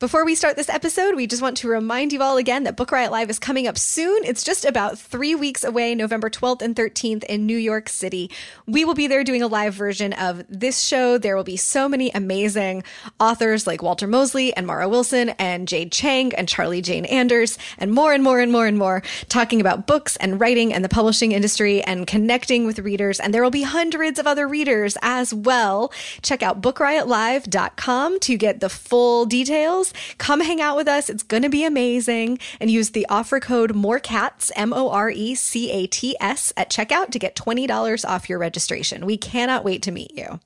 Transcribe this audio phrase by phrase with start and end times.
[0.00, 2.92] Before we start this episode, we just want to remind you all again that Book
[2.92, 4.22] Riot Live is coming up soon.
[4.22, 8.30] It's just about three weeks away, November 12th and 13th in New York City.
[8.64, 11.18] We will be there doing a live version of this show.
[11.18, 12.84] There will be so many amazing
[13.18, 17.92] authors like Walter Mosley and Mara Wilson and Jade Chang and Charlie Jane Anders and
[17.92, 21.32] more and more and more and more talking about books and writing and the publishing
[21.32, 23.18] industry and connecting with readers.
[23.18, 25.92] And there will be hundreds of other readers as well.
[26.22, 29.87] Check out bookriotlive.com to get the full details.
[30.18, 31.08] Come hang out with us.
[31.10, 32.38] It's going to be amazing.
[32.60, 36.70] And use the offer code MORECATS, M O R E C A T S, at
[36.70, 39.06] checkout to get $20 off your registration.
[39.06, 40.40] We cannot wait to meet you.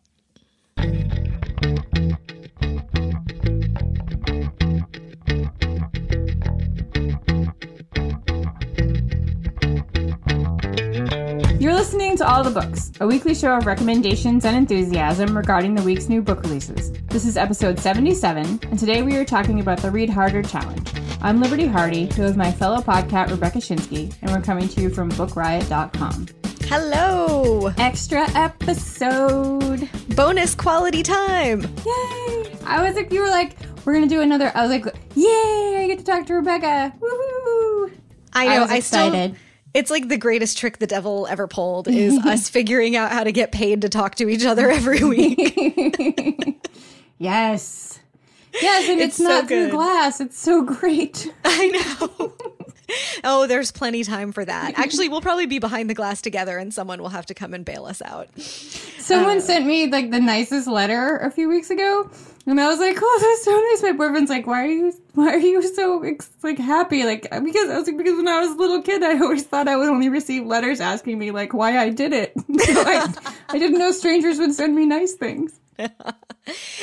[11.62, 15.82] You're listening to All the Books, a weekly show of recommendations and enthusiasm regarding the
[15.84, 16.90] week's new book releases.
[17.02, 20.90] This is episode 77, and today we are talking about the Read Harder Challenge.
[21.20, 24.90] I'm Liberty Hardy, here with my fellow podcat Rebecca Schinsky, and we're coming to you
[24.90, 26.26] from bookriot.com.
[26.62, 27.72] Hello!
[27.78, 29.88] Extra episode!
[30.16, 31.60] Bonus quality time!
[31.60, 32.56] Yay!
[32.66, 34.50] I was like, you were like, we're gonna do another.
[34.56, 35.76] I was like, yay!
[35.78, 36.92] I get to talk to Rebecca!
[36.98, 37.92] Woohoo!
[38.32, 39.36] I know, was I, still.
[39.74, 43.32] It's like the greatest trick the devil ever pulled is us figuring out how to
[43.32, 46.58] get paid to talk to each other every week.
[47.18, 48.00] Yes.
[48.60, 50.20] Yes, and It's it's, so not through glass.
[50.20, 51.32] It's so great.
[51.44, 51.68] I
[52.08, 52.32] know.
[53.22, 54.76] oh, there's plenty time for that.
[54.76, 57.64] Actually, we'll probably be behind the glass together and someone will have to come and
[57.64, 58.28] bail us out.
[58.40, 62.10] Someone uh, sent me like the nicest letter a few weeks ago,
[62.46, 64.92] and I was like, "Oh, that's so nice." My boyfriend's like, "Why are you?
[65.14, 68.40] Why are you so like happy?" Like uh, because I was like, because when I
[68.40, 71.52] was a little kid, I always thought I would only receive letters asking me like
[71.54, 72.32] why I did it.
[72.38, 73.12] so I,
[73.48, 75.58] I didn't know strangers would send me nice things.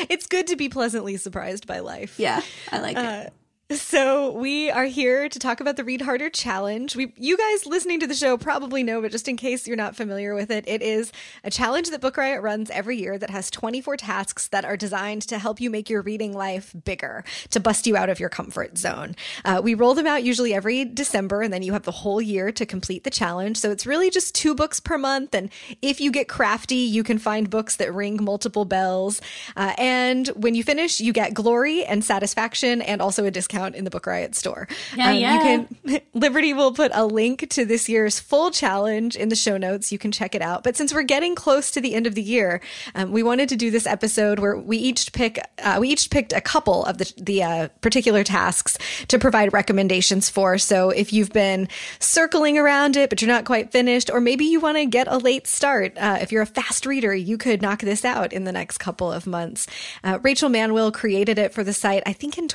[0.10, 2.18] It's good to be pleasantly surprised by life.
[2.18, 3.04] Yeah, I like it.
[3.06, 3.30] Uh,
[3.72, 6.96] So we are here to talk about the Read Harder Challenge.
[6.96, 9.96] We, you guys listening to the show probably know, but just in case you're not
[9.96, 11.12] familiar with it, it is
[11.44, 15.22] a challenge that Book Riot runs every year that has 24 tasks that are designed
[15.28, 18.76] to help you make your reading life bigger, to bust you out of your comfort
[18.76, 19.16] zone.
[19.46, 22.52] Uh, we roll them out usually every December, and then you have the whole year
[22.52, 23.58] to complete the challenge.
[23.58, 25.52] So it's really just two books per month, and
[25.84, 29.22] if you get crafty, you can find books that ring multiple bells.
[29.56, 33.84] Uh, and when you finish, you get glory and satisfaction, and also a discount in
[33.84, 34.68] the Book Riot store.
[34.96, 35.34] Yeah, yeah.
[35.34, 39.58] You can Liberty will put a link to this year's full challenge in the show
[39.58, 39.92] notes.
[39.92, 40.64] You can check it out.
[40.64, 42.62] But since we're getting close to the end of the year,
[42.96, 46.34] um, we wanted to do this episode where we each pick uh, we each picked
[46.34, 48.78] a couple of the the uh, particular tasks
[49.08, 50.58] to provide recommendations for.
[50.58, 51.68] So if you've been
[52.00, 55.18] circling around it but you're not quite finished, or maybe you want to get a
[55.18, 58.52] late start, uh, if you're a fast reader, you could knock this out in the
[58.52, 59.68] next couple of months.
[60.04, 62.48] Uh, Rachel Manwill created it for the site, I think in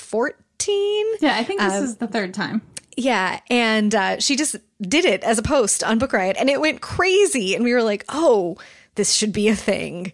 [0.00, 1.06] 2014.
[1.20, 2.62] Yeah, I think this is the third time.
[2.96, 6.60] Yeah, and uh, she just did it as a post on Book Riot, and it
[6.60, 7.54] went crazy.
[7.54, 8.58] And we were like, "Oh,
[8.96, 10.12] this should be a thing."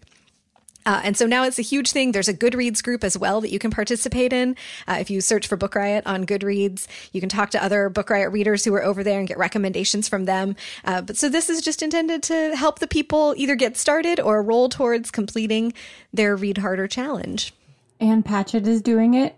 [0.85, 2.13] Uh, and so now it's a huge thing.
[2.13, 4.55] There's a Goodreads group as well that you can participate in.
[4.87, 8.09] Uh, if you search for Book Riot on Goodreads, you can talk to other Book
[8.09, 10.55] Riot readers who are over there and get recommendations from them.
[10.85, 14.41] Uh, but so this is just intended to help the people either get started or
[14.43, 15.73] roll towards completing
[16.13, 17.53] their Read Harder challenge.
[17.99, 19.35] Ann Patchett is doing it.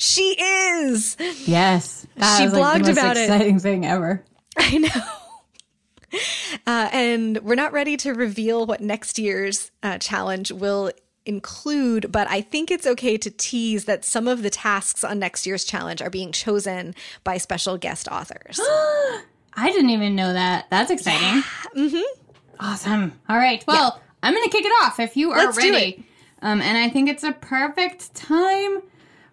[0.00, 1.14] She is.
[1.44, 3.24] Yes, that She was, like, blogged the most about it.
[3.24, 4.24] exciting thing ever.
[4.58, 6.18] I know.
[6.66, 10.90] Uh, and we're not ready to reveal what next year's uh, challenge will
[11.26, 15.46] include, but I think it's okay to tease that some of the tasks on next
[15.46, 18.58] year's challenge are being chosen by special guest authors.
[19.54, 20.66] I didn't even know that.
[20.70, 21.42] That's exciting.
[21.76, 22.20] mm-hmm.
[22.58, 23.12] Awesome.
[23.28, 23.62] All right.
[23.68, 26.06] Well, I'm going to kick it off if you are Let's ready.
[26.40, 28.80] Um, and I think it's a perfect time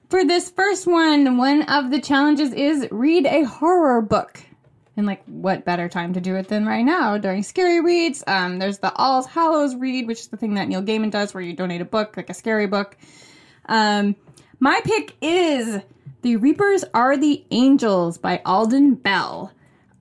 [0.09, 1.38] for this first one.
[1.38, 4.41] One of the challenges is read a horror book.
[4.95, 8.23] And like, what better time to do it than right now during scary reads?
[8.25, 11.44] Um, there's the All Hallows read, which is the thing that Neil Gaiman does, where
[11.44, 12.97] you donate a book, like a scary book.
[13.68, 14.16] Um,
[14.59, 15.81] my pick is
[16.24, 19.51] The Reapers Are the Angels by Alden Bell.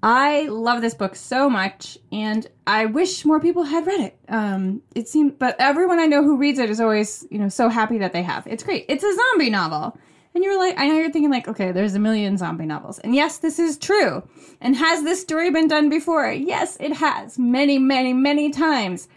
[0.03, 4.19] I love this book so much, and I wish more people had read it.
[4.29, 7.69] Um, it seemed, but everyone I know who reads it is always, you know, so
[7.69, 8.47] happy that they have.
[8.47, 8.85] It's great.
[8.89, 9.99] It's a zombie novel,
[10.35, 13.15] and you're like, I know you're thinking like, okay, there's a million zombie novels, and
[13.15, 14.23] yes, this is true.
[14.61, 16.31] And has this story been done before?
[16.31, 19.09] Yes, it has, many, many, many times,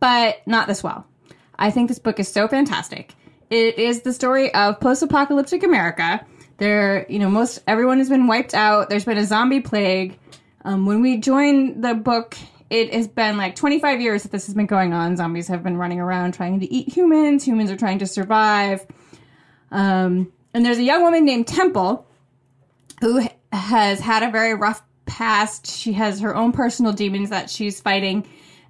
[0.00, 1.06] but not this well.
[1.58, 3.14] I think this book is so fantastic.
[3.48, 6.26] It is the story of post-apocalyptic America.
[6.58, 8.88] There, you know, most everyone has been wiped out.
[8.88, 10.18] There's been a zombie plague.
[10.64, 12.36] Um, when we join the book,
[12.70, 15.16] it has been like 25 years that this has been going on.
[15.16, 17.44] Zombies have been running around trying to eat humans.
[17.44, 18.84] Humans are trying to survive.
[19.70, 22.06] Um, and there's a young woman named Temple
[23.00, 25.66] who has had a very rough past.
[25.66, 28.26] She has her own personal demons that she's fighting,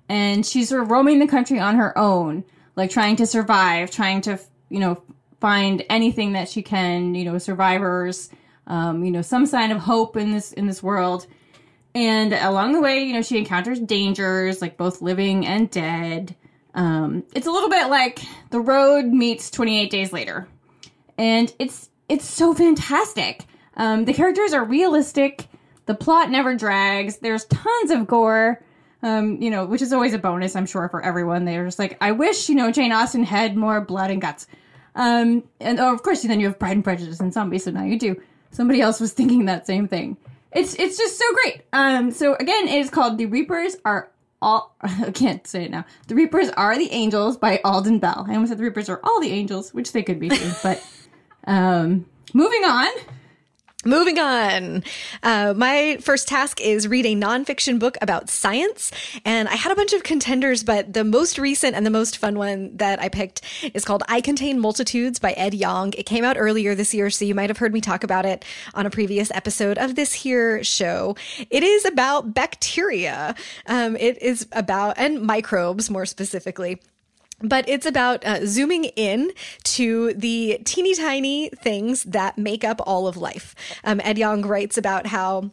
[0.09, 2.45] and she's roaming the country on her own,
[2.75, 5.03] like trying to survive, trying to, you know,
[5.41, 8.31] find anything that she can, you know, survivors,
[8.67, 11.27] um, you know, some sign of hope in this in this world.
[11.95, 16.37] And along the way, you know, she encounters dangers, like both living and dead.
[16.75, 20.47] Um, it's a little bit like The Road meets 28 Days Later.
[21.17, 23.45] And it's it's so fantastic.
[23.77, 25.49] Um, the characters are realistic.
[25.87, 27.19] The plot never drags.
[27.19, 28.63] There's tons of gore,
[29.03, 31.45] um, you know, which is always a bonus, I'm sure, for everyone.
[31.45, 34.47] They're just like, I wish, you know, Jane Austen had more blood and guts.
[34.97, 37.85] Um, and oh, of course, then you have Pride and Prejudice and Zombies, so now
[37.85, 38.21] you do.
[38.51, 40.17] Somebody else was thinking that same thing.
[40.53, 41.63] It's it's just so great.
[41.73, 44.11] Um, so again, it is called The Reapers Are
[44.41, 45.85] all I can't say it now.
[46.09, 48.27] The Reapers Are the Angels by Alden Bell.
[48.29, 50.83] I almost said the Reapers are all the angels, which they could be too, but
[51.47, 52.89] um, moving on.
[53.87, 54.83] Moving on.
[55.23, 58.91] Uh, my first task is read a nonfiction book about science.
[59.25, 62.37] And I had a bunch of contenders, but the most recent and the most fun
[62.37, 63.43] one that I picked
[63.75, 65.93] is called I Contain Multitudes by Ed Yong.
[65.93, 68.45] It came out earlier this year, so you might have heard me talk about it
[68.75, 71.15] on a previous episode of this here show.
[71.49, 73.37] It is about bacteria.
[73.67, 76.81] Um, it is about, and microbes more specifically
[77.41, 79.33] but it's about uh, zooming in
[79.65, 83.55] to the teeny tiny things that make up all of life.
[83.85, 85.51] Um, Ed Yong writes about how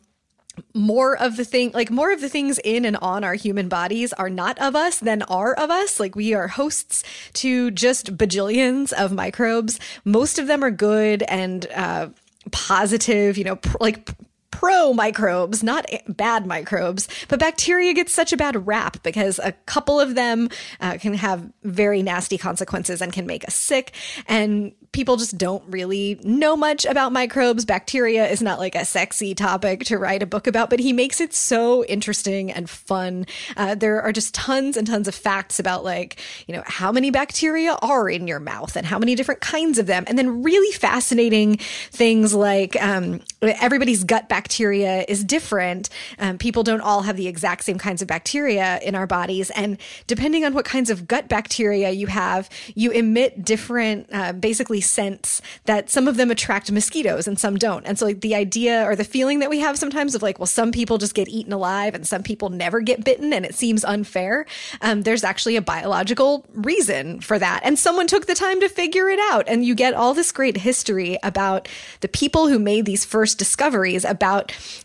[0.74, 4.14] more of the thing like more of the things in and on our human bodies
[4.14, 7.04] are not of us than are of us like we are hosts
[7.34, 12.08] to just bajillions of microbes most of them are good and uh,
[12.52, 14.12] positive you know pr- like
[14.54, 17.08] pro microbes, not bad microbes.
[17.28, 21.52] But bacteria gets such a bad rap because a couple of them uh, can have
[21.64, 23.94] very nasty consequences and can make us sick.
[24.28, 27.66] And people just don't really know much about microbes.
[27.66, 31.20] Bacteria is not like a sexy topic to write a book about, but he makes
[31.20, 33.26] it so interesting and fun.
[33.58, 37.10] Uh, there are just tons and tons of facts about like, you know, how many
[37.10, 40.04] bacteria are in your mouth and how many different kinds of them.
[40.06, 41.58] And then really fascinating
[41.92, 45.90] things like um, everybody's gut bacteria is different.
[46.20, 49.50] Um, people don't all have the exact same kinds of bacteria in our bodies.
[49.52, 54.82] And depending on what kinds of gut bacteria you have, you emit different, uh, basically
[54.82, 57.86] scents that some of them attract mosquitoes and some don't.
[57.86, 60.46] And so like the idea or the feeling that we have sometimes of like, well,
[60.46, 63.86] some people just get eaten alive and some people never get bitten and it seems
[63.86, 64.46] unfair.
[64.82, 67.62] Um, there's actually a biological reason for that.
[67.64, 69.46] And someone took the time to figure it out.
[69.48, 71.68] And you get all this great history about
[72.02, 74.33] the people who made these first discoveries about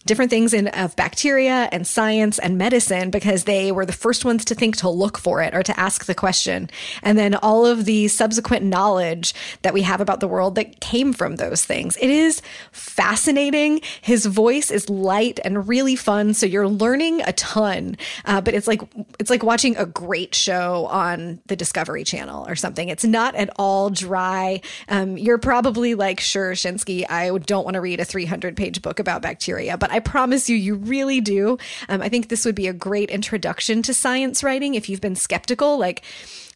[0.06, 4.44] different things in of bacteria and science and medicine because they were the first ones
[4.46, 6.70] to think to look for it or to ask the question.
[7.02, 11.12] And then all of the subsequent knowledge that we have about the world that came
[11.12, 11.96] from those things.
[12.00, 12.42] It is
[12.72, 13.80] fascinating.
[14.00, 17.96] His voice is light and really fun, so you're learning a ton.
[18.24, 18.82] Uh, but it's like
[19.18, 22.88] it's like watching a great show on the Discovery Channel or something.
[22.88, 24.60] It's not at all dry.
[24.88, 28.98] Um, you're probably like, sure, Schinsky, I don't want to read a 300 page book
[28.98, 29.38] about bacteria,
[29.79, 31.58] but I promise you, you really do.
[31.88, 35.17] Um, I think this would be a great introduction to science writing if you've been
[35.17, 36.02] skeptical, like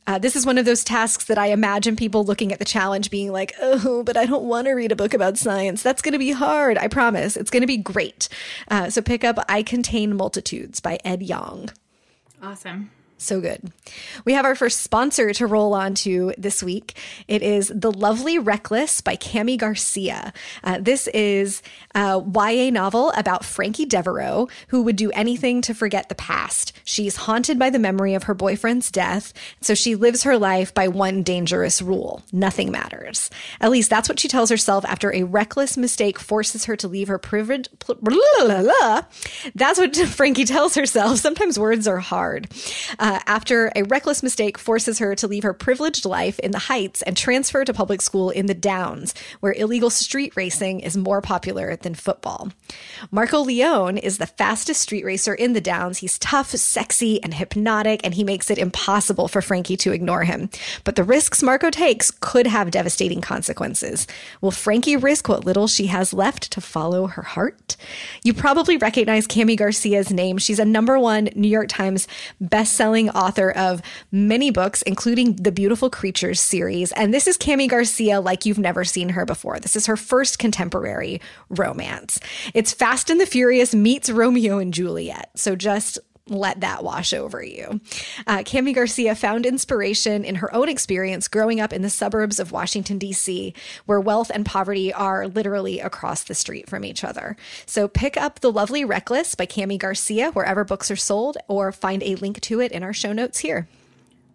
[0.07, 3.11] uh, this is one of those tasks that I imagine people looking at the challenge
[3.11, 5.83] being like, oh, but I don't want to read a book about science.
[5.83, 6.77] That's going to be hard.
[6.77, 7.37] I promise.
[7.37, 8.29] It's going to be great.
[8.69, 11.71] Uh, so pick up I Contain Multitudes by Ed Yong.
[12.43, 12.91] Awesome.
[13.23, 13.71] So good.
[14.25, 16.97] We have our first sponsor to roll on to this week.
[17.29, 20.33] It is The Lovely Reckless by Kami Garcia.
[20.65, 21.63] Uh, this is
[21.95, 26.73] a YA novel about Frankie Devereaux, who would do anything to forget the past.
[26.83, 30.89] She's haunted by the memory of her boyfriend's death, so she lives her life by
[30.89, 33.31] one dangerous rule nothing matters.
[33.61, 37.09] At least that's what she tells herself after a reckless mistake forces her to leave
[37.09, 37.69] her privilege.
[39.55, 41.19] That's what Frankie tells herself.
[41.19, 42.49] Sometimes words are hard.
[42.99, 46.59] Uh, uh, after a reckless mistake forces her to leave her privileged life in the
[46.59, 51.21] Heights and transfer to public school in the Downs, where illegal street racing is more
[51.21, 52.51] popular than football.
[53.11, 55.99] Marco Leone is the fastest street racer in the Downs.
[55.99, 60.49] He's tough, sexy, and hypnotic, and he makes it impossible for Frankie to ignore him.
[60.85, 64.07] But the risks Marco takes could have devastating consequences.
[64.41, 67.77] Will Frankie risk what little she has left to follow her heart?
[68.25, 70.39] You probably recognize Kami Garcia's name.
[70.39, 72.09] She's a number one New York Times
[72.41, 76.93] best-selling author of many books, including the Beautiful Creatures series.
[76.93, 79.59] And this is Kami Garcia like you've never seen her before.
[79.59, 82.21] This is her first contemporary romance.
[82.55, 85.31] It's Fast and the Furious meets Romeo and Juliet.
[85.35, 85.99] So just
[86.29, 87.81] let that wash over you.
[88.27, 92.53] Uh, Kami Garcia found inspiration in her own experience growing up in the suburbs of
[92.53, 93.53] Washington, D.C.,
[93.87, 97.37] where wealth and poverty are literally across the street from each other.
[97.67, 102.03] So pick up The Lovely Reckless by Kami Garcia wherever books are sold, or find
[102.03, 103.69] a link to it in our show notes here.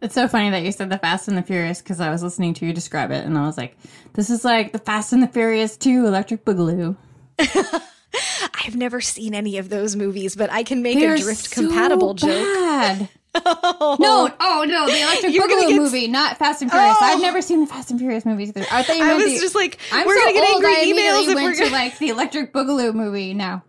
[0.01, 2.53] It's so funny that you said the Fast and the Furious because I was listening
[2.55, 3.75] to you describe it and I was like,
[4.13, 6.95] this is like the Fast and the Furious 2 Electric Boogaloo.
[8.65, 12.17] I've never seen any of those movies, but I can make They're a drift compatible
[12.17, 12.43] so joke.
[12.55, 13.09] bad.
[13.45, 16.97] No, oh no, the Electric You're Boogaloo get movie, not Fast and Furious.
[16.99, 17.05] Oh.
[17.05, 18.65] I've never seen the Fast and Furious movies either.
[18.71, 20.71] I thought you I was the- just like, I'm we're so gonna get old, angry
[20.71, 21.71] I emails immediately if went we're to gonna.
[21.71, 23.63] like the Electric Boogaloo movie now.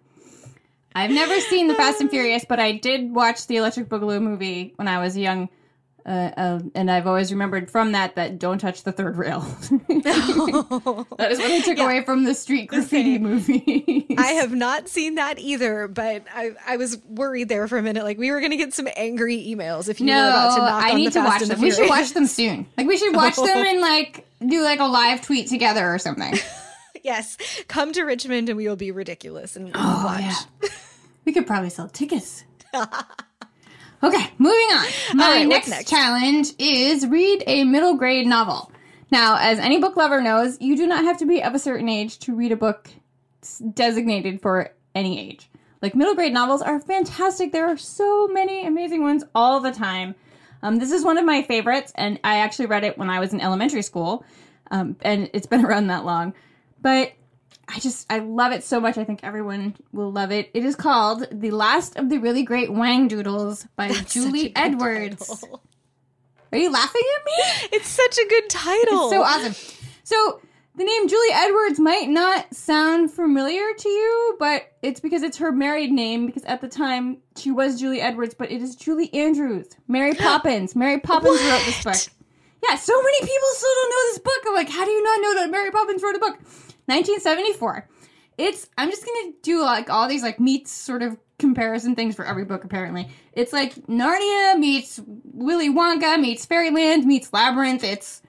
[0.95, 4.73] I've never seen the Fast and Furious, but I did watch the Electric Boogaloo movie
[4.76, 5.50] when I was young.
[6.08, 9.40] Uh, uh, and I've always remembered from that that don't touch the third rail.
[9.88, 11.84] that is what I took Yeah.
[11.84, 14.06] away from the street graffiti movie.
[14.16, 18.04] I have not seen that either, but I, I was worried there for a minute.
[18.04, 20.60] Like we were going to get some angry emails if you No, were about to
[20.62, 21.60] knock I on need the to watch the them.
[21.60, 22.66] We should watch them soon.
[22.78, 26.32] Like we should watch them and like do like a live tweet together or something.
[27.04, 27.36] yes,
[27.68, 30.20] come to Richmond and we will be ridiculous and Oh, watch.
[30.22, 30.68] yeah.
[31.26, 32.44] We could probably sell tickets.
[34.02, 34.86] Okay, moving on.
[35.14, 35.88] My right, next, next?
[35.88, 38.70] challenge is read a middle grade novel.
[39.10, 41.88] Now, as any book lover knows, you do not have to be of a certain
[41.88, 42.90] age to read a book
[43.72, 45.48] designated for any age.
[45.80, 47.52] Like middle grade novels are fantastic.
[47.52, 50.14] There are so many amazing ones all the time.
[50.62, 53.32] Um, this is one of my favorites, and I actually read it when I was
[53.32, 54.24] in elementary school,
[54.70, 56.34] um, and it's been around that long.
[56.82, 57.12] But
[57.68, 58.96] I just I love it so much.
[58.96, 60.50] I think everyone will love it.
[60.54, 65.18] It is called "The Last of the Really Great Whangdoodles" by a Julie Edwards.
[65.26, 65.62] title.
[66.50, 67.68] Are you laughing at me?
[67.72, 69.04] It's such a good title.
[69.04, 69.54] It's so awesome.
[70.02, 70.40] So
[70.76, 75.52] the name Julie Edwards might not sound familiar to you, but it's because it's her
[75.52, 76.25] married name.
[76.25, 80.75] Because at the time she was Julie Edwards, but it is Julie Andrews, Mary Poppins.
[80.75, 82.14] Mary Poppins wrote this book.
[82.66, 84.38] Yeah, so many people still don't know this book.
[84.46, 86.38] I'm like, how do you not know that Mary Poppins wrote a book?
[86.88, 87.88] 1974.
[88.38, 92.25] It's I'm just gonna do like all these like meets sort of comparison things for
[92.25, 93.09] every book apparently.
[93.33, 97.85] It's like Narnia meets Willy Wonka meets Fairyland meets Labyrinth.
[97.85, 98.23] It's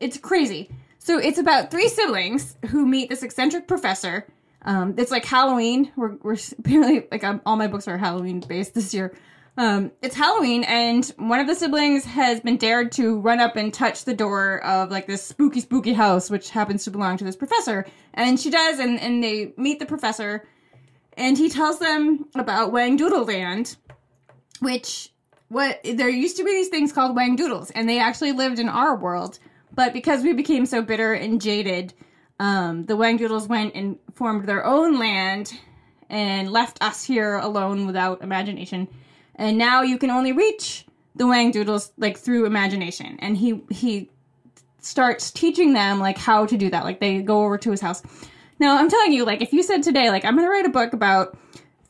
[0.00, 0.70] it's crazy.
[0.98, 4.26] So it's about three siblings who meet this eccentric professor.
[4.62, 5.90] Um, it's like Halloween.
[5.96, 9.14] We're, we're apparently like um, all my books are Halloween based this year.
[9.58, 13.74] Um, it's Halloween, and one of the siblings has been dared to run up and
[13.74, 17.34] touch the door of like this spooky, spooky house, which happens to belong to this
[17.34, 17.84] professor.
[18.14, 20.46] And she does, and, and they meet the professor,
[21.14, 23.76] and he tells them about Whangdoodle Land,
[24.60, 25.10] which
[25.48, 28.94] what there used to be these things called Whangdoodles, and they actually lived in our
[28.94, 29.40] world.
[29.74, 31.94] But because we became so bitter and jaded,
[32.38, 35.52] um, the Whangdoodles went and formed their own land
[36.08, 38.86] and left us here alone without imagination.
[39.38, 43.18] And now you can only reach the Whangdoodles like through imagination.
[43.20, 44.10] And he he
[44.80, 46.84] starts teaching them like how to do that.
[46.84, 48.02] Like they go over to his house.
[48.58, 50.92] Now I'm telling you, like if you said today, like I'm gonna write a book
[50.92, 51.38] about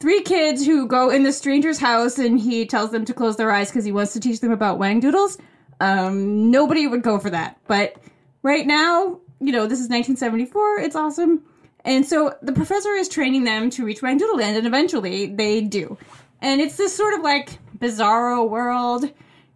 [0.00, 3.50] three kids who go in the stranger's house and he tells them to close their
[3.50, 5.38] eyes because he wants to teach them about Whangdoodles.
[5.80, 7.58] Um, nobody would go for that.
[7.66, 7.96] But
[8.42, 10.80] right now, you know, this is 1974.
[10.80, 11.42] It's awesome.
[11.84, 15.96] And so the professor is training them to reach Whangdoodle Land, and eventually they do.
[16.40, 19.04] And it's this sort of like bizarro world.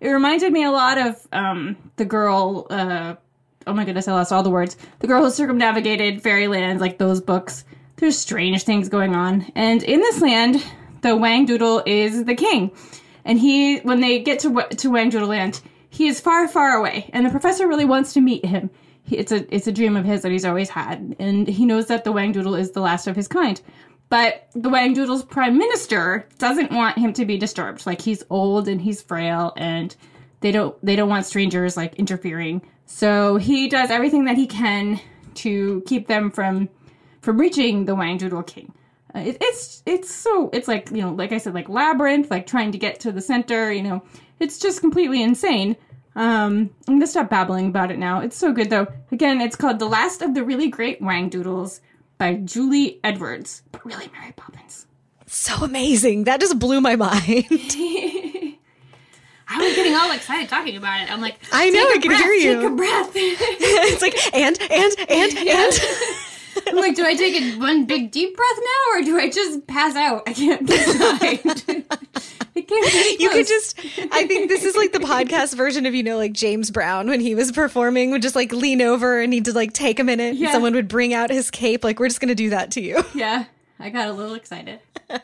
[0.00, 2.66] It reminded me a lot of um, the girl.
[2.70, 3.16] Uh,
[3.66, 4.76] oh my goodness, I lost all the words.
[4.98, 7.64] The girl who circumnavigated fairyland, like those books.
[7.96, 10.56] There's strange things going on, and in this land,
[11.02, 12.72] the Whangdoodle is the king.
[13.24, 17.24] And he, when they get to to Whangdoodle Land, he is far, far away, and
[17.24, 18.70] the professor really wants to meet him.
[19.04, 21.86] He, it's a it's a dream of his that he's always had, and he knows
[21.86, 23.60] that the Whangdoodle is the last of his kind.
[24.12, 27.86] But the Whangdoodle's prime minister doesn't want him to be disturbed.
[27.86, 29.96] Like he's old and he's frail, and
[30.40, 32.60] they don't they don't want strangers like interfering.
[32.84, 35.00] So he does everything that he can
[35.36, 36.68] to keep them from
[37.22, 38.74] from reaching the Whangdoodle King.
[39.14, 42.46] Uh, it, it's it's so it's like you know like I said like labyrinth like
[42.46, 44.02] trying to get to the center you know
[44.40, 45.74] it's just completely insane.
[46.16, 48.20] Um, I'm gonna stop babbling about it now.
[48.20, 48.88] It's so good though.
[49.10, 51.80] Again, it's called The Last of the Really Great Whangdoodles
[52.22, 53.62] by Julie Edwards.
[53.72, 54.86] But really, Mary Poppins.
[55.26, 56.22] so amazing.
[56.24, 57.18] That just blew my mind.
[59.48, 61.10] I was getting all excited talking about it.
[61.10, 63.10] I'm like, I know, "Take a I can breath, hear you." Take a breath.
[63.16, 66.68] it's like and and and and.
[66.68, 69.66] I'm like, do I take a, one big deep breath now, or do I just
[69.66, 70.22] pass out?
[70.28, 71.40] I can't decide.
[72.74, 73.78] It came pretty You could just,
[74.12, 77.20] I think this is like the podcast version of, you know, like James Brown when
[77.20, 80.34] he was performing would just like lean over and he'd just like take a minute.
[80.36, 80.46] Yeah.
[80.48, 81.84] And someone would bring out his cape.
[81.84, 83.04] Like, we're just going to do that to you.
[83.14, 83.44] yeah.
[83.78, 84.78] I got a little excited.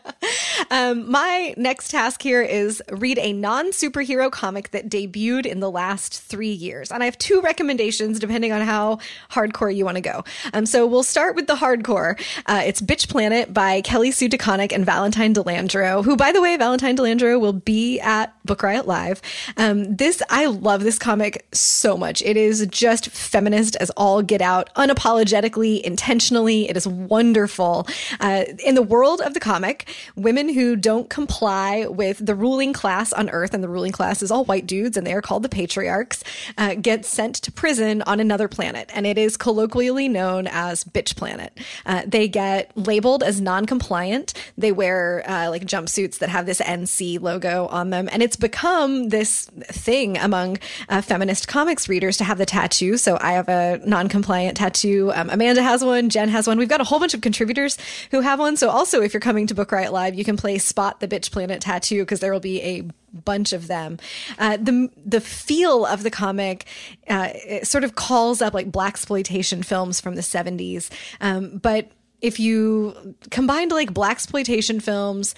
[0.70, 5.70] Um, my next task here is read a non superhero comic that debuted in the
[5.70, 6.90] last three years.
[6.90, 8.98] And I have two recommendations depending on how
[9.30, 10.24] hardcore you want to go.
[10.52, 12.20] Um, so we'll start with the hardcore.
[12.46, 16.42] Uh, it's Bitch Planet by Kelly Sue DeConnick and Valentine De Landro, who, by the
[16.42, 19.22] way, Valentine De Landro will be at Book Riot Live.
[19.56, 22.20] Um, this, I love this comic so much.
[22.22, 26.68] It is just feminist as all get out, unapologetically, intentionally.
[26.68, 27.86] It is wonderful.
[28.18, 33.12] Uh, in the world of the comic, women who don't comply with the ruling class
[33.12, 35.48] on Earth, and the ruling class is all white dudes, and they are called the
[35.48, 36.24] patriarchs,
[36.56, 38.90] uh, get sent to prison on another planet.
[38.94, 41.56] And it is colloquially known as Bitch Planet.
[41.84, 44.32] Uh, they get labeled as non compliant.
[44.56, 48.08] They wear uh, like jumpsuits that have this NC logo on them.
[48.10, 52.96] And it's become this thing among uh, feminist comics readers to have the tattoo.
[52.96, 55.12] So I have a non compliant tattoo.
[55.14, 56.08] Um, Amanda has one.
[56.08, 56.58] Jen has one.
[56.58, 57.78] We've got a whole bunch of contributors
[58.10, 58.56] who have one.
[58.56, 61.30] So also, if you're coming to Book Riot Live, you can play Spot the Bitch
[61.30, 63.98] Planet tattoo because there will be a bunch of them.
[64.38, 66.66] Uh, the the feel of the comic
[67.08, 67.30] uh,
[67.62, 70.90] sort of calls up like black exploitation films from the 70s,
[71.20, 71.88] um, but
[72.20, 75.34] if you combined like blaxploitation films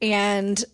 [0.00, 0.64] and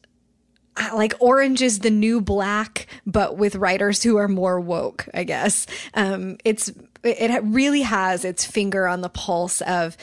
[0.95, 5.67] like orange is the new black but with writers who are more woke i guess
[5.95, 6.73] um, it's
[7.05, 9.97] it really has its finger on the pulse of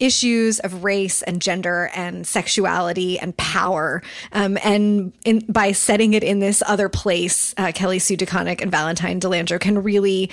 [0.00, 4.02] issues of race and gender and sexuality and power.
[4.32, 8.70] Um, and in, by setting it in this other place, uh, Kelly Sue DeConnick and
[8.70, 10.30] Valentine De Landro can really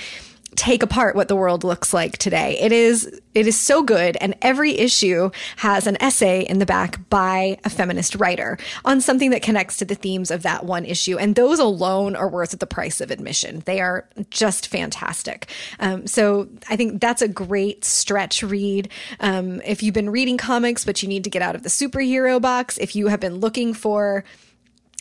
[0.55, 2.58] take apart what the world looks like today.
[2.60, 7.10] It is it is so good and every issue has an essay in the back
[7.10, 11.17] by a feminist writer on something that connects to the themes of that one issue
[11.17, 13.63] and those alone are worth the price of admission.
[13.65, 15.50] They are just fantastic.
[15.79, 18.89] Um, so I think that's a great stretch read.
[19.22, 22.41] Um, if you've been reading comics but you need to get out of the superhero
[22.41, 24.25] box, if you have been looking for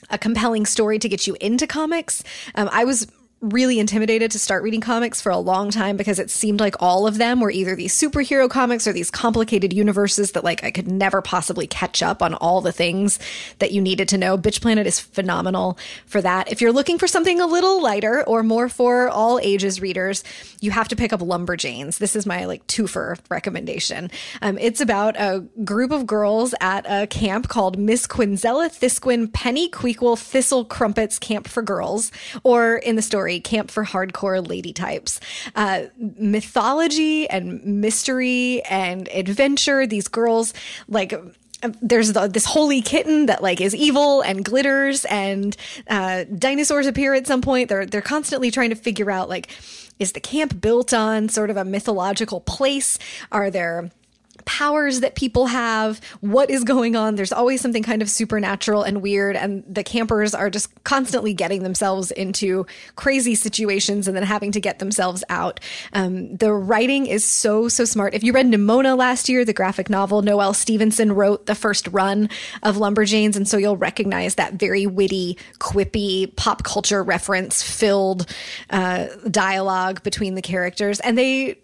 [0.09, 2.23] a compelling story to get you into comics.
[2.54, 3.07] Um, I was
[3.40, 7.06] really intimidated to start reading comics for a long time because it seemed like all
[7.06, 10.87] of them were either these superhero comics or these complicated universes that like I could
[10.87, 13.18] never possibly catch up on all the things
[13.59, 14.37] that you needed to know.
[14.37, 16.53] Bitch Planet is phenomenal for that.
[16.53, 20.22] If you're looking for something a little lighter or more for all ages readers,
[20.61, 21.96] you have to pick up Lumberjanes.
[21.96, 24.11] This is my like twofer recommendation.
[24.42, 29.70] Um, it's about a group of girls at a camp called Miss Qiunzella Thiskwin Penny
[29.70, 34.73] Queequel Thistle Crumpets Camp for Girls, or in the story story, Camp for Hardcore Lady
[34.73, 35.21] Types.
[35.55, 39.87] Uh, mythology and mystery and adventure.
[39.87, 40.53] These girls,
[40.88, 41.14] like,
[41.83, 45.57] there's the, this holy kitten that like is evil and glitters and
[45.88, 49.51] uh, dinosaurs appear at some point they're they're constantly trying to figure out like
[49.99, 52.99] is the camp built on sort of a mythological place
[53.31, 53.90] are there
[54.44, 57.14] powers that people have, what is going on.
[57.14, 61.62] There's always something kind of supernatural and weird, and the campers are just constantly getting
[61.62, 65.61] themselves into crazy situations and then having to get themselves out.
[65.92, 68.14] Um, the writing is so, so smart.
[68.14, 72.29] If you read Nimona last year, the graphic novel, Noelle Stevenson wrote the first run
[72.62, 78.26] of Lumberjanes, and so you'll recognize that very witty, quippy, pop culture reference filled
[78.70, 81.00] uh, dialogue between the characters.
[81.00, 81.57] And they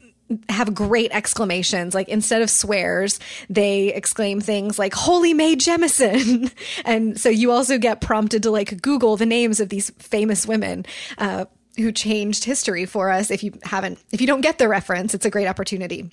[0.48, 1.94] have great exclamations.
[1.94, 6.52] Like instead of swears, they exclaim things like "Holy Mae Jemison,"
[6.84, 10.86] and so you also get prompted to like Google the names of these famous women.
[11.18, 15.12] Uh, who changed history for us if you haven't if you don't get the reference
[15.12, 16.10] it's a great opportunity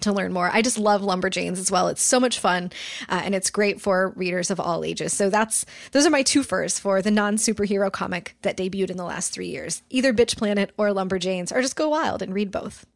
[0.00, 0.50] to learn more.
[0.52, 1.88] I just love Lumberjanes as well.
[1.88, 2.70] It's so much fun,
[3.08, 5.12] uh, and it's great for readers of all ages.
[5.12, 9.04] So that's those are my two for the non superhero comic that debuted in the
[9.04, 9.82] last three years.
[9.90, 12.86] Either Bitch Planet or Lumberjanes, or just go wild and read both.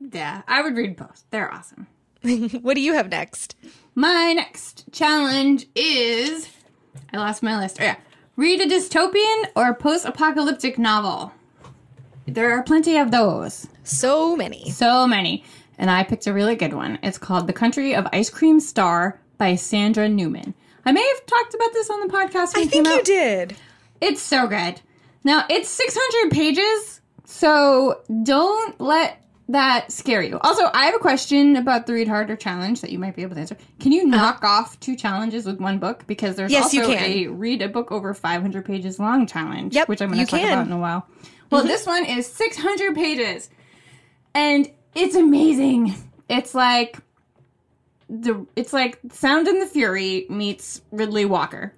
[0.00, 1.24] Yeah, I would read both.
[1.30, 1.86] They're awesome.
[2.62, 3.56] what do you have next?
[3.94, 6.48] My next challenge is
[7.12, 7.78] I lost my list.
[7.80, 7.96] Oh, yeah.
[8.36, 11.32] Read a dystopian or post apocalyptic novel.
[12.26, 13.66] There are plenty of those.
[13.82, 14.70] So many.
[14.70, 15.44] So many.
[15.78, 16.98] And I picked a really good one.
[17.02, 20.54] It's called The Country of Ice Cream Star by Sandra Newman.
[20.84, 23.56] I may have talked about this on the podcast I think you did.
[24.00, 24.80] It's so good.
[25.24, 30.38] Now, it's 600 pages, so don't let that scare you.
[30.40, 33.34] Also, I have a question about the read harder challenge that you might be able
[33.34, 33.56] to answer.
[33.80, 34.16] Can you uh-huh.
[34.16, 34.60] knock uh-huh.
[34.60, 36.06] off two challenges with one book?
[36.06, 40.02] Because there's yes, also a read a book over 500 pages long challenge, yep, which
[40.02, 40.52] I'm going to talk can.
[40.52, 41.06] about in a while.
[41.50, 41.68] Well, mm-hmm.
[41.68, 43.48] this one is 600 pages,
[44.34, 45.94] and it's amazing.
[46.28, 46.98] It's like
[48.10, 51.72] the it's like Sound and the Fury meets Riddley Walker.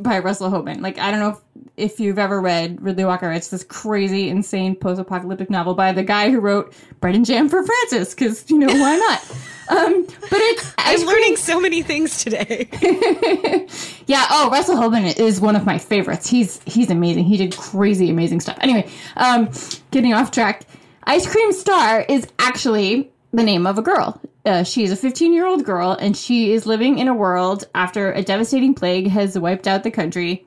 [0.00, 0.80] By Russell Hoban.
[0.80, 1.30] Like I don't know
[1.76, 3.30] if, if you've ever read Riddley Walker.
[3.30, 7.62] It's this crazy, insane post-apocalyptic novel by the guy who wrote Bread and Jam for
[7.62, 8.14] Frances.
[8.14, 9.30] Because you know why not?
[9.68, 12.68] um, but it's I'm learning so many things today.
[14.06, 14.26] yeah.
[14.30, 16.28] Oh, Russell Hoban is one of my favorites.
[16.28, 17.24] He's he's amazing.
[17.24, 18.56] He did crazy, amazing stuff.
[18.60, 19.50] Anyway, um,
[19.90, 20.62] getting off track.
[21.04, 24.20] Ice Cream Star is actually the name of a girl.
[24.46, 27.64] Uh, she is a 15 year old girl and she is living in a world
[27.74, 30.46] after a devastating plague has wiped out the country.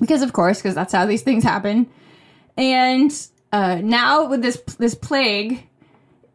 [0.00, 1.88] Because, of course, because that's how these things happen.
[2.56, 3.12] And
[3.52, 5.66] uh, now with this this plague,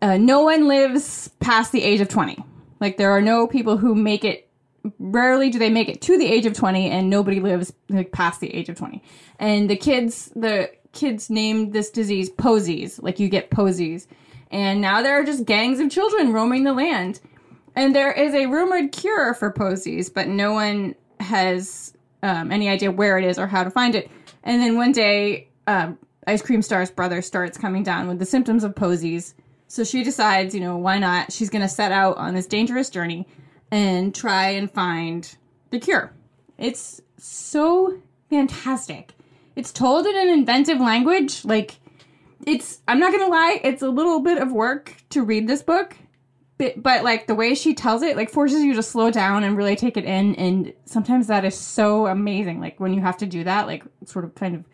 [0.02, 2.38] uh, no one lives past the age of 20.
[2.80, 4.47] Like, there are no people who make it.
[5.00, 8.39] Rarely do they make it to the age of 20, and nobody lives like past
[8.39, 9.04] the age of 20.
[9.39, 13.00] And the kids, the kids named this disease posies.
[13.00, 14.08] Like, you get posies
[14.51, 17.19] and now there are just gangs of children roaming the land.
[17.75, 22.91] And there is a rumored cure for posies, but no one has um, any idea
[22.91, 24.10] where it is or how to find it.
[24.43, 28.63] And then one day, um, Ice Cream Star's brother starts coming down with the symptoms
[28.63, 29.36] of posies.
[29.67, 31.31] So she decides, you know, why not?
[31.31, 33.27] She's going to set out on this dangerous journey
[33.69, 35.36] and try and find
[35.69, 36.13] the cure.
[36.57, 39.13] It's so fantastic.
[39.55, 41.45] It's told in an inventive language.
[41.45, 41.79] Like,
[42.47, 45.95] it's I'm not gonna lie, it's a little bit of work to read this book.
[46.57, 49.55] But, but like the way she tells it like forces you to slow down and
[49.55, 53.27] really take it in and sometimes that is so amazing like when you have to
[53.27, 54.65] do that like sort of kind of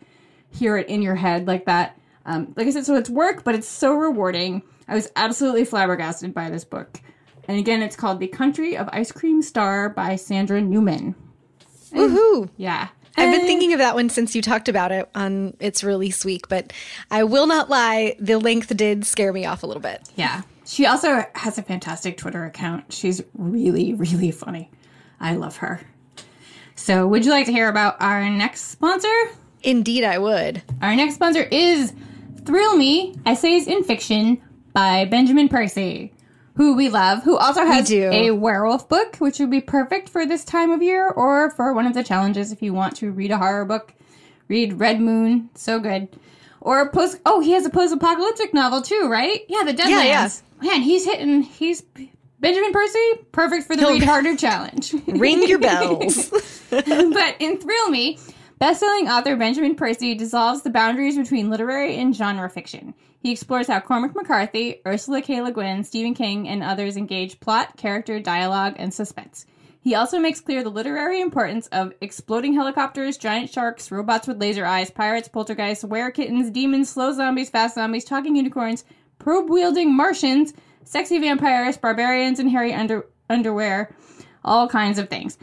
[0.48, 3.54] hear it in your head like that um, like i said so it's work but
[3.54, 7.02] it's so rewarding i was absolutely flabbergasted by this book
[7.48, 11.14] and again it's called the country of ice cream star by sandra newman
[11.92, 12.48] Woohoo!
[12.56, 16.24] yeah I've been thinking of that one since you talked about it on its release
[16.24, 16.72] week, but
[17.10, 20.02] I will not lie, the length did scare me off a little bit.
[20.16, 20.42] Yeah.
[20.66, 22.92] She also has a fantastic Twitter account.
[22.92, 24.70] She's really, really funny.
[25.20, 25.80] I love her.
[26.74, 29.12] So, would you like to hear about our next sponsor?
[29.62, 30.62] Indeed, I would.
[30.82, 31.92] Our next sponsor is
[32.44, 36.13] Thrill Me Essays in Fiction by Benjamin Percy
[36.56, 40.44] who we love, who also has a werewolf book, which would be perfect for this
[40.44, 43.38] time of year or for one of the challenges if you want to read a
[43.38, 43.92] horror book.
[44.48, 46.08] Read Red Moon, so good.
[46.60, 47.18] Or post.
[47.26, 49.40] Oh, he has a post-apocalyptic novel too, right?
[49.48, 50.42] Yeah, the Dead Lands.
[50.62, 50.72] Yeah, yeah.
[50.72, 51.42] Man, he's hitting.
[51.42, 51.82] He's
[52.40, 54.94] Benjamin Percy, perfect for the He'll read harder challenge.
[55.06, 56.30] Ring your bells.
[56.70, 58.18] but in Thrill Me,
[58.60, 62.94] Bestselling author Benjamin Percy dissolves the boundaries between literary and genre fiction.
[63.18, 65.42] He explores how Cormac McCarthy, Ursula K.
[65.42, 69.44] Le Guin, Stephen King, and others engage plot, character, dialogue, and suspense.
[69.80, 74.64] He also makes clear the literary importance of exploding helicopters, giant sharks, robots with laser
[74.64, 78.84] eyes, pirates, poltergeists, were kittens, demons, slow zombies, fast zombies, talking unicorns,
[79.18, 83.94] probe wielding Martians, sexy vampires, barbarians, and hairy under- underwear,
[84.44, 85.38] all kinds of things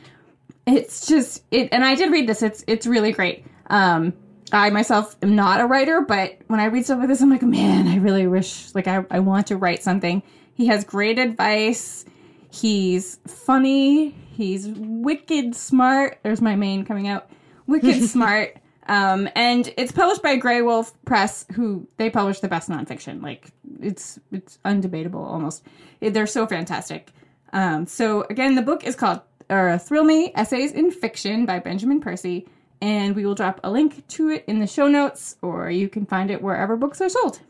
[0.67, 2.41] it's just it and i did read this.
[2.43, 3.45] It's it's really great.
[3.67, 4.13] Um
[4.53, 7.41] i myself am not a writer but when i read stuff like this i'm like
[7.41, 10.21] man i really wish like i, I want to write something.
[10.53, 12.05] He has great advice.
[12.51, 14.09] He's funny.
[14.09, 16.19] He's wicked smart.
[16.23, 17.29] There's my main coming out.
[17.65, 18.57] Wicked smart.
[18.87, 23.23] Um and it's published by Graywolf Press who they publish the best nonfiction.
[23.23, 25.65] Like it's it's undebatable almost.
[26.01, 27.11] They're so fantastic.
[27.53, 29.21] Um so again the book is called
[29.51, 32.47] or Thrill Me Essays in Fiction by Benjamin Percy,
[32.81, 36.05] and we will drop a link to it in the show notes, or you can
[36.05, 37.41] find it wherever books are sold.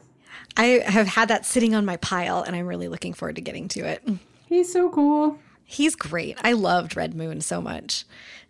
[0.58, 3.68] I have had that sitting on my pile, and I'm really looking forward to getting
[3.70, 4.02] to it.
[4.48, 5.38] He's so cool.
[5.64, 6.38] He's great.
[6.44, 8.04] I loved Red Moon so much.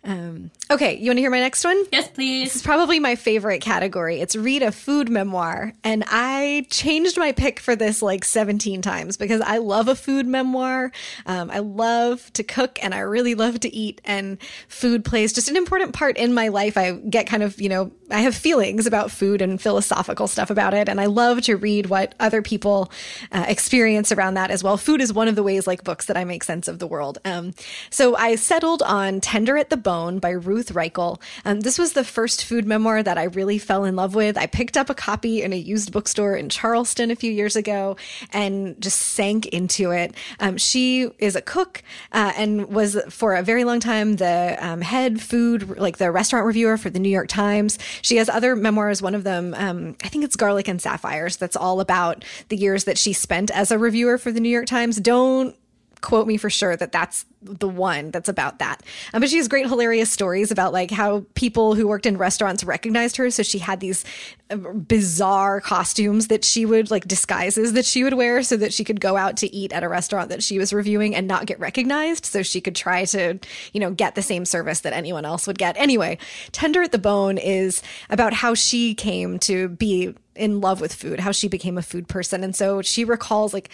[0.03, 1.85] Um, okay, you want to hear my next one?
[1.91, 2.45] Yes, please.
[2.45, 4.19] This is probably my favorite category.
[4.19, 5.73] It's read a food memoir.
[5.83, 10.25] And I changed my pick for this like 17 times because I love a food
[10.25, 10.91] memoir.
[11.27, 14.01] Um, I love to cook and I really love to eat.
[14.03, 16.77] And food plays just an important part in my life.
[16.77, 20.73] I get kind of, you know, I have feelings about food and philosophical stuff about
[20.73, 20.89] it.
[20.89, 22.91] And I love to read what other people
[23.31, 24.77] uh, experience around that as well.
[24.77, 27.19] Food is one of the ways, like books, that I make sense of the world.
[27.23, 27.53] Um,
[27.91, 31.19] so I settled on Tender at the Bone Bone by Ruth Reichl.
[31.43, 34.37] Um, this was the first food memoir that I really fell in love with.
[34.37, 37.97] I picked up a copy in a used bookstore in Charleston a few years ago
[38.31, 40.15] and just sank into it.
[40.39, 44.79] Um, she is a cook uh, and was for a very long time the um,
[44.79, 47.77] head food, like the restaurant reviewer for the New York Times.
[48.01, 49.01] She has other memoirs.
[49.01, 51.35] One of them, um, I think it's Garlic and Sapphires.
[51.35, 54.67] That's all about the years that she spent as a reviewer for the New York
[54.67, 55.01] Times.
[55.01, 55.53] Don't
[56.01, 58.83] quote me for sure that that's the one that's about that.
[59.13, 62.63] Um, but she has great, hilarious stories about like how people who worked in restaurants
[62.63, 63.31] recognized her.
[63.31, 64.05] So she had these
[64.51, 68.83] uh, bizarre costumes that she would like disguises that she would wear so that she
[68.83, 71.59] could go out to eat at a restaurant that she was reviewing and not get
[71.59, 72.25] recognized.
[72.25, 73.39] So she could try to,
[73.73, 75.77] you know, get the same service that anyone else would get.
[75.77, 76.19] Anyway,
[76.51, 81.19] Tender at the Bone is about how she came to be in love with food,
[81.19, 82.43] how she became a food person.
[82.43, 83.69] And so she recalls like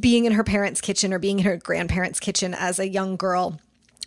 [0.00, 3.58] being in her parents' kitchen or being in her grandparents' kitchen as a young girl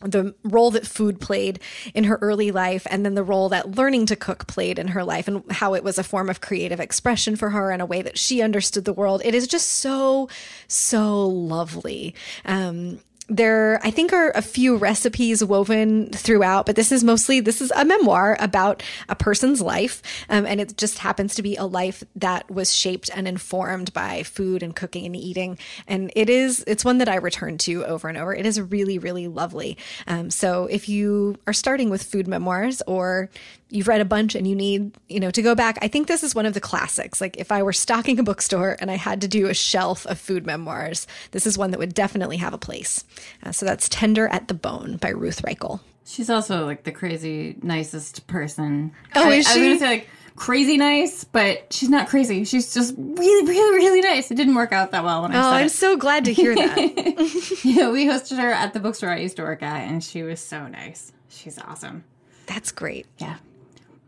[0.02, 1.60] the role that food played
[1.96, 5.04] in her early life and then the role that learning to cook played in her
[5.04, 8.02] life and how it was a form of creative expression for her in a way
[8.04, 9.22] that she understood the world.
[9.26, 10.30] It is just so
[10.68, 12.14] so lovely.
[12.46, 17.62] Um, there i think are a few recipes woven throughout but this is mostly this
[17.62, 21.66] is a memoir about a person's life um, and it just happens to be a
[21.66, 26.64] life that was shaped and informed by food and cooking and eating and it is
[26.68, 30.30] it's one that i return to over and over it is really really lovely um,
[30.30, 33.30] so if you are starting with food memoirs or
[33.70, 35.78] you've read a bunch and you need, you know, to go back.
[35.82, 37.20] I think this is one of the classics.
[37.20, 40.20] Like if I were stocking a bookstore and I had to do a shelf of
[40.20, 43.04] food memoirs, this is one that would definitely have a place.
[43.44, 45.80] Uh, so that's Tender at the Bone by Ruth Reichl.
[46.06, 48.94] She's also like the crazy nicest person.
[49.16, 52.46] Oh, I, is I was gonna say like crazy nice, but she's not crazy.
[52.46, 54.32] She's just really, really, really nice.
[54.32, 55.70] It didn't work out that well when I Oh, I'm it.
[55.72, 56.78] so glad to hear that.
[57.66, 60.40] yeah, we hosted her at the bookstore I used to work at, and she was
[60.40, 61.12] so nice.
[61.30, 62.04] She's awesome.
[62.46, 63.06] that's great.
[63.18, 63.38] Yeah.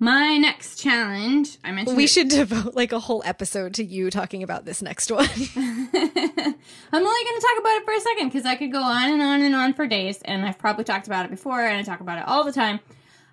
[0.01, 1.97] My next challenge, I mentioned.
[1.97, 5.25] We it- should devote like a whole episode to you talking about this next one.
[5.55, 9.11] I'm only going to talk about it for a second because I could go on
[9.11, 11.83] and on and on for days, and I've probably talked about it before, and I
[11.83, 12.79] talk about it all the time.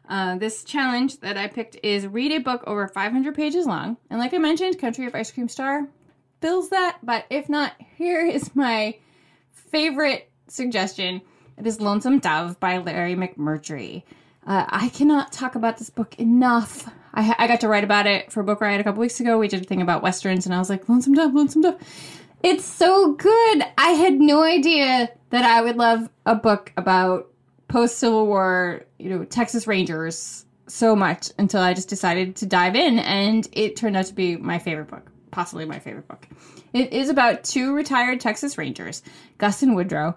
[0.09, 4.19] Uh, this challenge that I picked is read a book over 500 pages long, and
[4.19, 5.87] like I mentioned, Country of Ice Cream Star
[6.41, 6.99] fills that.
[7.03, 8.97] But if not, here is my
[9.53, 11.23] favorite suggestion.
[11.59, 14.03] It is Lonesome Dove by Larry McMurtry.
[14.47, 16.89] Uh, I cannot talk about this book enough.
[17.13, 19.39] I, I got to write about it for Book Riot a couple weeks ago.
[19.39, 21.81] We did a thing about westerns, and I was like, Lonesome Dove, Lonesome Dove.
[22.43, 23.65] It's so good.
[23.77, 27.29] I had no idea that I would love a book about
[27.67, 32.77] post Civil War, you know, Texas Rangers so much until I just decided to dive
[32.77, 36.29] in, and it turned out to be my favorite book, possibly my favorite book.
[36.73, 39.03] It is about two retired Texas Rangers,
[39.39, 40.15] Gus and Woodrow,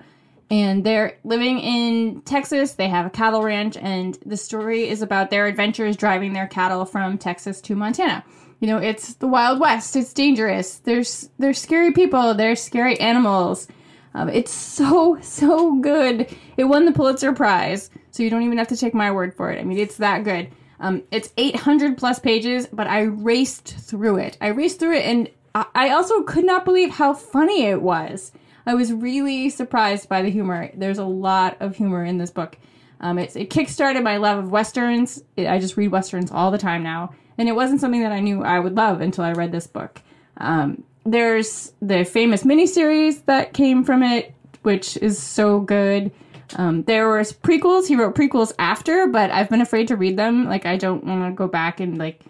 [0.49, 2.73] and they're living in Texas.
[2.73, 6.85] They have a cattle ranch, and the story is about their adventures driving their cattle
[6.85, 8.23] from Texas to Montana.
[8.59, 9.95] You know, it's the Wild West.
[9.95, 10.79] It's dangerous.
[10.79, 12.33] There's there's scary people.
[12.33, 13.67] There's scary animals.
[14.13, 16.35] Um, it's so so good.
[16.57, 19.51] It won the Pulitzer Prize, so you don't even have to take my word for
[19.51, 19.59] it.
[19.59, 20.49] I mean, it's that good.
[20.81, 24.37] Um, it's 800 plus pages, but I raced through it.
[24.39, 28.31] I raced through it, and I, I also could not believe how funny it was.
[28.69, 30.69] I was really surprised by the humor.
[30.75, 32.55] There's a lot of humor in this book.
[32.99, 35.23] Um, it's, it kickstarted my love of westerns.
[35.35, 38.19] It, I just read westerns all the time now, and it wasn't something that I
[38.19, 40.03] knew I would love until I read this book.
[40.37, 46.11] Um, there's the famous miniseries that came from it, which is so good.
[46.55, 47.87] Um, there was prequels.
[47.87, 50.45] He wrote prequels after, but I've been afraid to read them.
[50.45, 52.21] Like I don't want to go back and like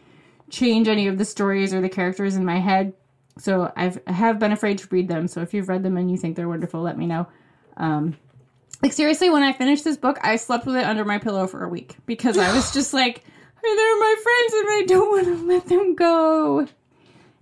[0.49, 2.93] change any of the stories or the characters in my head.
[3.39, 5.27] So I've I have been afraid to read them.
[5.27, 7.27] So if you've read them and you think they're wonderful, let me know.
[7.77, 8.17] Um,
[8.81, 11.63] like seriously, when I finished this book, I slept with it under my pillow for
[11.63, 13.23] a week because I was just like,
[13.61, 16.67] they're my friends and I don't want to let them go.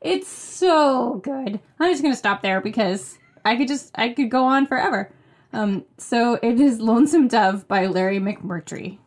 [0.01, 1.60] It's so good.
[1.79, 5.12] I'm just gonna stop there because I could just I could go on forever.
[5.53, 8.99] Um, so it is Lonesome Dove by Larry McMurtry.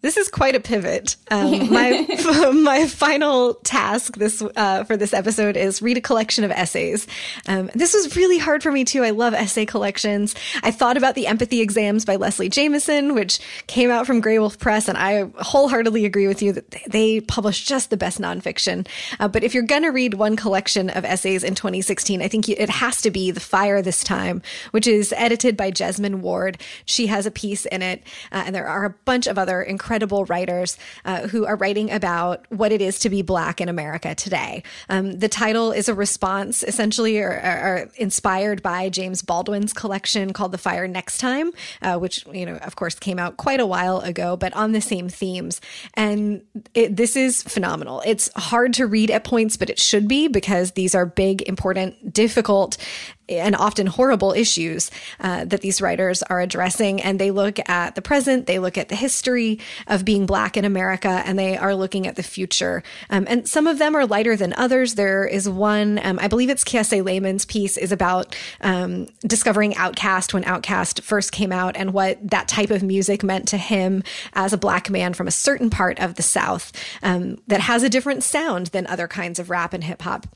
[0.00, 1.16] This is quite a pivot.
[1.28, 2.06] Um, my
[2.62, 7.08] my final task this uh, for this episode is read a collection of essays.
[7.48, 9.02] Um, this was really hard for me too.
[9.02, 10.36] I love essay collections.
[10.62, 14.88] I thought about the Empathy Exams by Leslie Jamison, which came out from Graywolf Press,
[14.88, 18.86] and I wholeheartedly agree with you that they publish just the best nonfiction.
[19.18, 22.70] Uh, but if you're gonna read one collection of essays in 2016, I think it
[22.70, 26.58] has to be The Fire This Time, which is edited by Jesmyn Ward.
[26.84, 29.87] She has a piece in it, uh, and there are a bunch of other incredible
[30.28, 34.62] writers uh, who are writing about what it is to be Black in America today.
[34.88, 40.32] Um, the title is a response, essentially, or, or, or, inspired by James Baldwin's collection
[40.32, 43.66] called The Fire Next Time, uh, which, you know, of course, came out quite a
[43.66, 45.60] while ago, but on the same themes.
[45.94, 46.42] And
[46.74, 48.02] it, this is phenomenal.
[48.06, 52.12] It's hard to read at points, but it should be because these are big, important,
[52.12, 52.76] difficult
[53.28, 57.00] and often horrible issues uh, that these writers are addressing.
[57.02, 60.64] And they look at the present, they look at the history of being Black in
[60.64, 62.82] America, and they are looking at the future.
[63.10, 64.94] Um, and some of them are lighter than others.
[64.94, 70.32] There is one, um, I believe it's Kiese Laymon's piece, is about um, discovering OutKast
[70.32, 74.02] when OutKast first came out and what that type of music meant to him
[74.34, 77.88] as a Black man from a certain part of the South um, that has a
[77.88, 80.26] different sound than other kinds of rap and hip hop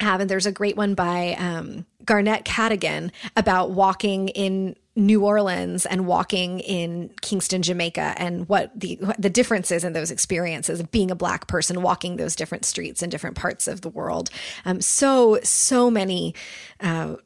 [0.00, 0.20] have.
[0.20, 6.06] And there's a great one by um, Garnett Cadogan about walking in New Orleans and
[6.06, 11.14] walking in Kingston, Jamaica, and what the the differences in those experiences of being a
[11.14, 14.30] black person walking those different streets in different parts of the world.
[14.64, 16.34] Um, so so many
[16.80, 17.16] uh,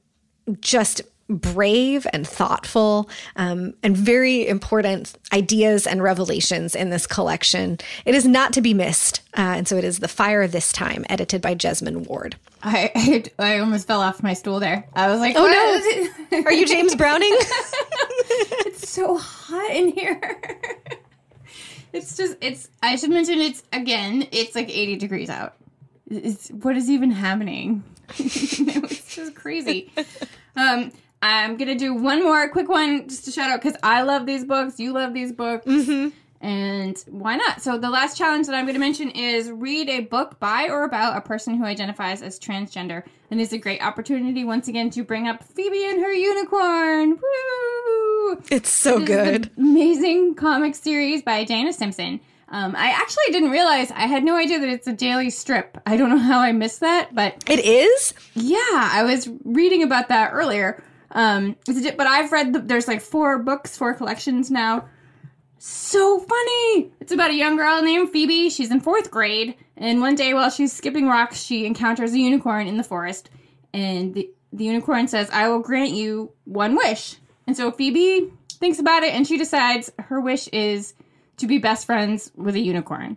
[0.61, 7.79] just brave and thoughtful um, and very important ideas and revelations in this collection.
[8.05, 9.21] It is not to be missed.
[9.37, 12.37] Uh, and so it is The Fire This Time, edited by Jesmyn Ward.
[12.63, 12.91] I,
[13.39, 14.87] I, I almost fell off my stool there.
[14.95, 17.33] I was like, oh no, are you James Browning?
[18.67, 20.21] it's so hot in here.
[21.93, 25.55] it's just, it's, I should mention it's, again, it's like 80 degrees out.
[26.11, 27.83] It's, what is even happening?
[28.19, 29.91] it's just crazy.
[30.57, 34.27] Um, I'm gonna do one more quick one just to shout out because I love
[34.27, 34.79] these books.
[34.81, 35.65] You love these books.
[35.67, 36.09] Mm-hmm.
[36.45, 37.63] And why not?
[37.63, 40.83] So, the last challenge that I'm going to mention is read a book by or
[40.83, 43.05] about a person who identifies as transgender.
[43.31, 47.11] And this is a great opportunity, once again, to bring up Phoebe and her unicorn.
[47.11, 48.43] Woo!
[48.51, 49.51] It's so This is good.
[49.57, 52.19] amazing comic series by Dana Simpson.
[52.49, 55.79] Um, I actually didn't realize, I had no idea that it's a daily strip.
[55.87, 58.15] I don't know how I missed that, but It is?
[58.35, 58.59] yeah,
[58.93, 60.83] I was reading about that earlier.
[61.13, 64.89] Um, di- but I've read the, there's like four books, four collections now.
[65.59, 66.91] So funny!
[67.01, 68.51] It's about a young girl named Phoebe.
[68.51, 72.67] She's in fourth grade, and one day while she's skipping rocks, she encounters a unicorn
[72.67, 73.31] in the forest,
[73.73, 78.81] and the, the unicorn says, "I will grant you one wish." And so Phoebe thinks
[78.81, 80.95] about it, and she decides her wish is
[81.37, 83.17] to be best friends with a unicorn.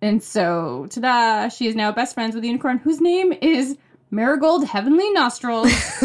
[0.00, 1.48] And so, ta-da!
[1.48, 3.76] She is now best friends with a unicorn whose name is
[4.14, 5.72] Marigold Heavenly Nostrils.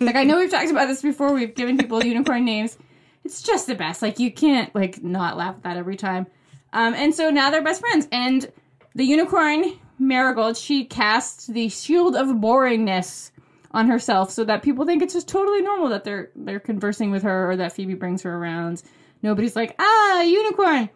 [0.00, 1.32] like I know we've talked about this before.
[1.32, 2.76] We've given people unicorn names.
[3.24, 4.02] It's just the best.
[4.02, 6.26] Like you can't like not laugh at that every time.
[6.72, 8.08] Um, and so now they're best friends.
[8.10, 8.50] And
[8.96, 13.30] the unicorn Marigold, she casts the shield of boringness
[13.70, 17.22] on herself so that people think it's just totally normal that they're they're conversing with
[17.22, 18.82] her or that Phoebe brings her around.
[19.22, 20.90] Nobody's like, ah, unicorn.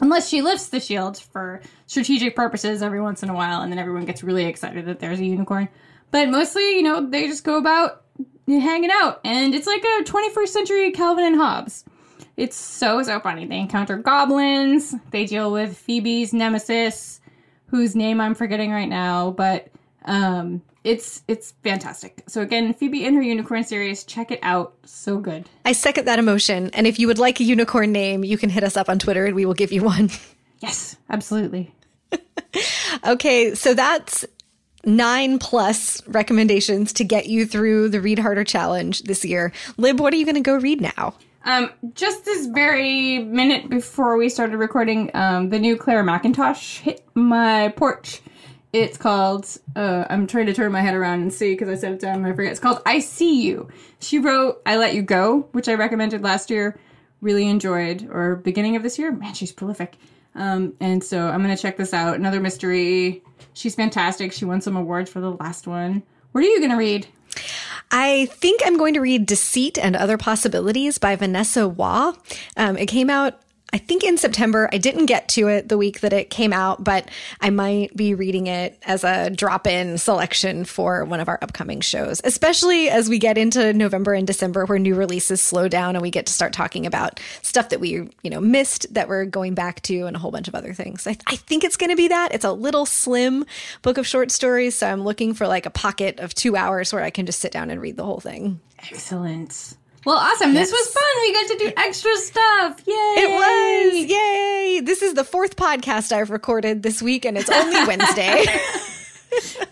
[0.00, 3.80] Unless she lifts the shield for strategic purposes every once in a while, and then
[3.80, 5.68] everyone gets really excited that there's a unicorn.
[6.10, 8.02] But mostly, you know, they just go about
[8.46, 11.84] hanging out, and it's like a 21st century Calvin and Hobbes.
[12.36, 13.46] It's so so funny.
[13.46, 14.94] They encounter goblins.
[15.10, 17.20] They deal with Phoebe's nemesis,
[17.66, 19.68] whose name I'm forgetting right now, but
[20.04, 22.22] um, it's it's fantastic.
[22.28, 24.74] So again, Phoebe and her unicorn series, check it out.
[24.84, 25.48] So good.
[25.64, 26.70] I second that emotion.
[26.74, 29.26] And if you would like a unicorn name, you can hit us up on Twitter
[29.26, 30.10] and we will give you one.
[30.60, 31.74] Yes, absolutely.
[33.06, 34.24] Okay, so that's
[34.84, 39.52] nine plus recommendations to get you through the Read Harder Challenge this year.
[39.76, 41.14] Lib, what are you going to go read now?
[41.44, 47.02] Um, just this very minute before we started recording, um, the new Clare Mackintosh hit
[47.14, 48.20] my porch.
[48.72, 51.92] It's called, uh, I'm trying to turn my head around and see because I said
[51.92, 52.50] it down and I forget.
[52.50, 53.68] It's called I See You.
[53.98, 56.78] She wrote I Let You Go, which I recommended last year.
[57.22, 59.10] Really enjoyed, or beginning of this year.
[59.10, 59.96] Man, she's prolific.
[60.38, 62.16] Um, and so I'm going to check this out.
[62.16, 63.22] Another mystery.
[63.54, 64.32] She's fantastic.
[64.32, 66.02] She won some awards for the last one.
[66.32, 67.06] What are you going to read?
[67.90, 72.14] I think I'm going to read Deceit and Other Possibilities by Vanessa Hua.
[72.56, 73.40] Um, it came out,
[73.72, 74.68] I think, in September.
[74.72, 77.08] I didn't get to it the week that it came out, but
[77.40, 81.80] I might be reading it as a drop in selection for one of our upcoming
[81.80, 86.02] shows, especially as we get into November and December where new releases slow down and
[86.02, 87.90] we get to start talking about stuff that we,
[88.22, 91.06] you know, missed that we're going back to and a whole bunch of other things.
[91.06, 92.34] I, I think it's going to be that.
[92.34, 93.44] It's a little slim
[93.82, 94.76] book of short stories.
[94.78, 97.52] So I'm looking for like a pocket of two hours where I can just sit
[97.52, 98.60] down and read the whole thing.
[98.90, 99.76] Excellent.
[100.04, 100.54] Well, awesome.
[100.54, 101.02] This was fun.
[101.22, 102.80] We got to do extra stuff.
[102.86, 102.92] Yay.
[102.94, 104.10] It was.
[104.10, 104.80] Yay.
[104.84, 108.44] This is the fourth podcast I've recorded this week, and it's only Wednesday.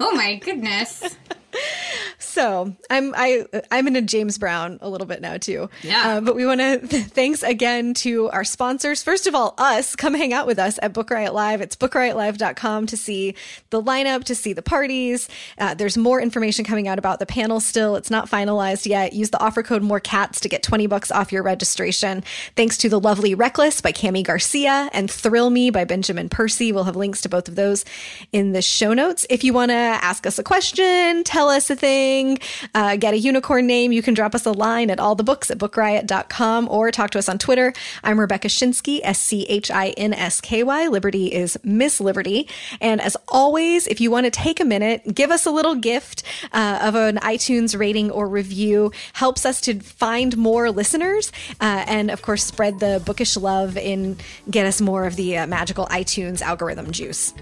[0.01, 1.17] Oh my goodness.
[2.37, 5.71] So I'm I I'm into James Brown a little bit now too.
[5.83, 6.03] Yeah.
[6.07, 9.03] Uh, but we want to th- thanks again to our sponsors.
[9.03, 11.63] First of all, us come hang out with us at Book Riot Live.
[11.63, 13.35] It's bookriotlive.com to see
[13.71, 15.31] the lineup, to see the parties.
[15.57, 17.97] Uh, there's more information coming out about the panel still.
[17.97, 19.15] It's not finalized yet.
[19.15, 22.23] Use the offer code More Cats to get 20 bucks off your registration.
[22.55, 26.71] Thanks to the lovely Reckless by Kami Garcia and Thrill Me by Benjamin Percy.
[26.71, 27.87] We'll have links to both of those
[28.31, 29.25] in the show notes.
[29.31, 32.26] If you want to ask us a question, tell us a thing,
[32.75, 36.69] uh, get a unicorn name, you can drop us a line at allthebooks at bookriot.com
[36.69, 37.73] or talk to us on Twitter.
[38.03, 40.89] I'm Rebecca Schinsky, S C H I N S K Y.
[40.89, 42.49] Liberty is Miss Liberty.
[42.81, 46.23] And as always, if you want to take a minute, give us a little gift
[46.53, 52.11] uh, of an iTunes rating or review, helps us to find more listeners uh, and,
[52.11, 56.43] of course, spread the bookish love and get us more of the uh, magical iTunes
[56.43, 57.35] algorithm juice.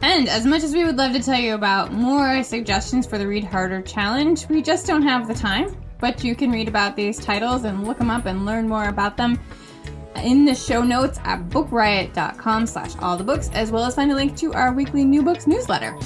[0.00, 3.26] And as much as we would love to tell you about more suggestions for the
[3.26, 5.76] Read Harder Challenge, we just don't have the time.
[6.00, 9.16] But you can read about these titles and look them up and learn more about
[9.16, 9.40] them
[10.16, 14.14] in the show notes at bookriot.com slash all the books, as well as find a
[14.14, 15.98] link to our weekly new books newsletter.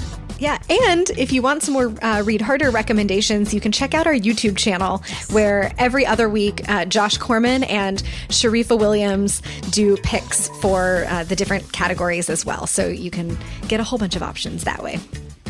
[0.43, 4.05] Yeah, and if you want some more uh, Read Harder recommendations, you can check out
[4.05, 10.49] our YouTube channel where every other week uh, Josh Corman and Sharifa Williams do picks
[10.59, 12.67] for uh, the different categories as well.
[12.67, 13.37] So you can
[13.69, 14.99] get a whole bunch of options that way.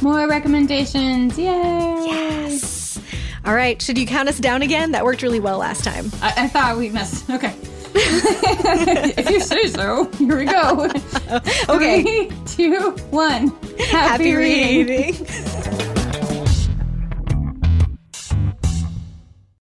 [0.04, 1.40] More recommendations.
[1.40, 1.46] Yay!
[2.06, 3.02] Yes.
[3.46, 4.92] All right, should you count us down again?
[4.92, 6.12] That worked really well last time.
[6.22, 7.28] I, I thought we missed.
[7.32, 7.56] Okay.
[9.18, 10.90] if you say so, here we go.
[11.70, 12.04] Okay.
[12.28, 13.48] Three, two, one.
[13.48, 14.88] Happy, Happy reading.
[14.88, 15.94] reading.